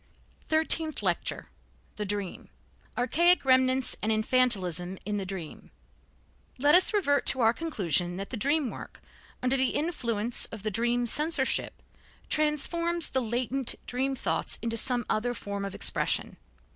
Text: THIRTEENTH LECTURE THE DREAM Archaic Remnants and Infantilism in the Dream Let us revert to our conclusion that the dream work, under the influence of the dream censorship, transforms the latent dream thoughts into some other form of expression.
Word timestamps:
THIRTEENTH 0.47 1.03
LECTURE 1.03 1.51
THE 1.97 2.07
DREAM 2.07 2.49
Archaic 2.97 3.45
Remnants 3.45 3.95
and 4.01 4.11
Infantilism 4.11 4.97
in 5.05 5.17
the 5.17 5.27
Dream 5.27 5.69
Let 6.57 6.73
us 6.73 6.91
revert 6.91 7.27
to 7.27 7.41
our 7.41 7.53
conclusion 7.53 8.17
that 8.17 8.31
the 8.31 8.35
dream 8.35 8.71
work, 8.71 8.99
under 9.43 9.55
the 9.57 9.75
influence 9.75 10.45
of 10.45 10.63
the 10.63 10.71
dream 10.71 11.05
censorship, 11.05 11.83
transforms 12.29 13.09
the 13.09 13.21
latent 13.21 13.75
dream 13.85 14.15
thoughts 14.15 14.57
into 14.63 14.75
some 14.75 15.05
other 15.07 15.35
form 15.35 15.63
of 15.63 15.75
expression. 15.75 16.37